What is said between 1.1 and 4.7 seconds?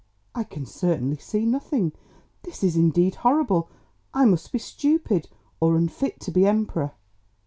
see nothing! This is indeed horrible! I must be